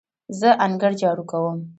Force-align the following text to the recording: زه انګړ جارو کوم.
زه 0.39 0.49
انګړ 0.65 0.91
جارو 1.01 1.23
کوم. 1.31 1.57